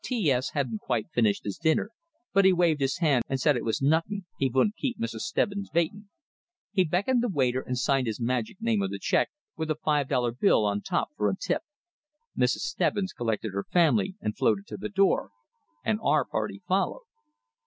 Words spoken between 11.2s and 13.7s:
a tip. Mrs. Stebbins collected her